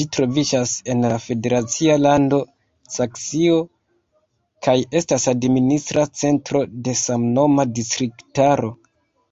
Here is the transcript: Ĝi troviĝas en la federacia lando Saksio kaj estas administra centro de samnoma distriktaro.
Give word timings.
Ĝi 0.00 0.04
troviĝas 0.16 0.74
en 0.92 1.00
la 1.12 1.16
federacia 1.24 1.96
lando 2.04 2.40
Saksio 2.98 3.58
kaj 4.68 4.76
estas 5.02 5.28
administra 5.36 6.08
centro 6.24 6.66
de 6.90 6.98
samnoma 7.06 7.68
distriktaro. 7.80 8.74